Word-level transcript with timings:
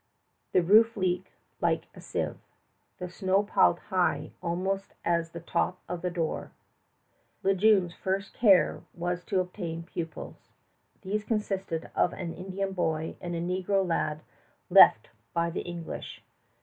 The 0.53 0.63
roof 0.63 0.97
leaked 0.97 1.29
like 1.61 1.85
a 1.93 2.01
sieve. 2.01 2.37
The 2.97 3.07
snow 3.07 3.43
piled 3.43 3.77
high 3.93 4.31
almost 4.41 4.95
as 5.05 5.29
the 5.29 5.39
top 5.39 5.77
of 5.87 6.01
the 6.01 6.09
door. 6.09 6.53
Le 7.43 7.53
Jeune's 7.53 7.93
first 7.93 8.33
care 8.33 8.81
was 8.95 9.23
to 9.25 9.39
obtain 9.39 9.83
pupils. 9.83 10.49
These 11.03 11.23
consisted 11.23 11.91
of 11.93 12.13
an 12.13 12.33
Indian 12.33 12.73
boy 12.73 13.15
and 13.21 13.35
a 13.35 13.41
negro 13.41 13.85
lad 13.87 14.23
left 14.71 15.11
by 15.35 15.51
the 15.51 15.61
English. 15.61 16.23